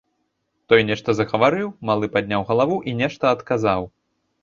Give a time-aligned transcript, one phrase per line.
[0.73, 3.81] Той нешта загаварыў, малы падняў галаву і нешта адказаў.